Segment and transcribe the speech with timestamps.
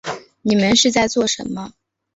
[0.41, 1.73] 你们是在做什么